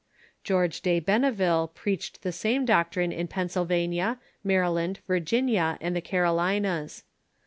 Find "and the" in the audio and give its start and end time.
5.79-6.01